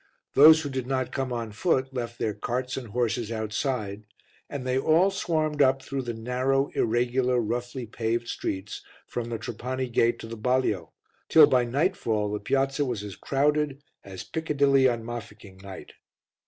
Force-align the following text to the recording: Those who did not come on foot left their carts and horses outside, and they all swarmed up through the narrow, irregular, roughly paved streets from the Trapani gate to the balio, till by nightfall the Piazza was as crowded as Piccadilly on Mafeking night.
Those 0.33 0.63
who 0.63 0.69
did 0.69 0.87
not 0.87 1.11
come 1.11 1.31
on 1.31 1.51
foot 1.51 1.93
left 1.93 2.17
their 2.17 2.33
carts 2.33 2.75
and 2.75 2.87
horses 2.87 3.31
outside, 3.31 4.07
and 4.49 4.65
they 4.65 4.79
all 4.79 5.11
swarmed 5.11 5.61
up 5.61 5.83
through 5.83 6.01
the 6.01 6.13
narrow, 6.15 6.71
irregular, 6.73 7.39
roughly 7.39 7.85
paved 7.85 8.27
streets 8.27 8.81
from 9.05 9.29
the 9.29 9.37
Trapani 9.37 9.87
gate 9.89 10.17
to 10.17 10.27
the 10.27 10.35
balio, 10.35 10.91
till 11.29 11.45
by 11.45 11.65
nightfall 11.65 12.31
the 12.31 12.39
Piazza 12.39 12.83
was 12.83 13.03
as 13.03 13.15
crowded 13.15 13.83
as 14.03 14.23
Piccadilly 14.23 14.87
on 14.89 15.05
Mafeking 15.05 15.57
night. 15.57 15.93